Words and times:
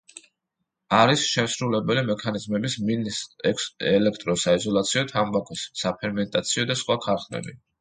არის 0.99 1.25
შემსრულებელი 1.33 2.03
მექანიზმების, 2.07 2.77
მინის 2.87 3.19
ელექტროსაიზოლაციო, 3.91 5.05
თამბაქოს 5.13 5.67
საფერმენტაციო, 5.83 6.67
და 6.73 6.79
სხვა 6.83 6.99
ქარხნები. 7.07 7.59